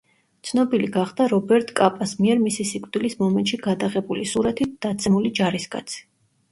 [0.51, 6.05] ცნობილი გახდა რობერტ კაპას მიერ მისი სიკვდილის მომენტში გადაღებული სურათით „დაცემული ჯარისკაცი“.